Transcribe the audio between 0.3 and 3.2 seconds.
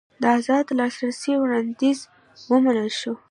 ازاد لاسرسي وړاندیز ومنل شو.